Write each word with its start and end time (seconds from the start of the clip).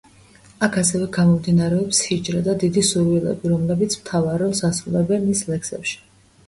აქ 0.67 0.77
ასევე 0.81 1.09
გამომდინარეობს 1.17 1.99
ჰიჯრა 2.07 2.41
და 2.49 2.57
დიდი 2.65 2.85
სურვილები, 2.91 3.53
რომლებიც 3.55 4.01
მთავარ 4.03 4.45
როლს 4.47 4.65
ასრულებენ 4.73 5.29
მის 5.33 5.49
ლექსებში. 5.55 6.05